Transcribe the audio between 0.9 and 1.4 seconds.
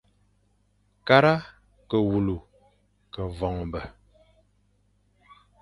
Kara